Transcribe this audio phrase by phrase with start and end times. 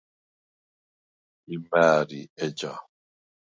[1.53, 2.73] იმ’ა̄̈რი ეჯა?